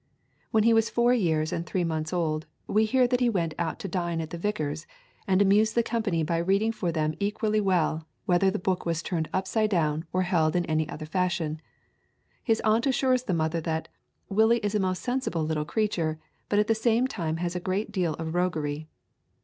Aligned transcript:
When 0.49 0.63
he 0.63 0.73
was 0.73 0.89
four 0.89 1.13
years 1.13 1.53
and 1.53 1.63
three 1.63 1.83
months 1.83 2.11
old, 2.11 2.47
we 2.65 2.85
hear 2.85 3.05
that 3.05 3.19
he 3.19 3.29
went 3.29 3.53
out 3.59 3.77
to 3.81 3.87
dine 3.87 4.19
at 4.19 4.31
the 4.31 4.37
vicar's, 4.39 4.87
and 5.27 5.43
amused 5.43 5.75
the 5.75 5.83
company 5.83 6.23
by 6.23 6.37
reading 6.39 6.71
for 6.71 6.91
them 6.91 7.13
equally 7.19 7.61
well 7.61 8.07
whether 8.25 8.49
the 8.49 8.57
book 8.57 8.83
was 8.83 9.03
turned 9.03 9.29
upside 9.31 9.69
down 9.69 10.05
or 10.11 10.23
held 10.23 10.55
in 10.55 10.65
any 10.65 10.89
other 10.89 11.05
fashion. 11.05 11.61
His 12.43 12.61
aunt 12.61 12.87
assures 12.87 13.25
the 13.25 13.35
mother 13.35 13.61
that 13.61 13.89
"Willie 14.27 14.57
is 14.65 14.73
a 14.73 14.79
most 14.79 15.03
sensible 15.03 15.43
little 15.43 15.65
creature, 15.65 16.17
but 16.49 16.57
at 16.57 16.65
the 16.65 16.73
same 16.73 17.05
time 17.05 17.37
has 17.37 17.55
a 17.55 17.59
great 17.59 17.91
deal 17.91 18.15
of 18.15 18.33
roguery." 18.33 18.87